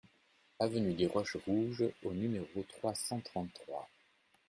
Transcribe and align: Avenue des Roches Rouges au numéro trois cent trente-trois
Avenue 0.59 0.95
des 0.95 1.05
Roches 1.05 1.37
Rouges 1.45 1.85
au 2.03 2.11
numéro 2.11 2.63
trois 2.67 2.95
cent 2.95 3.19
trente-trois 3.21 3.87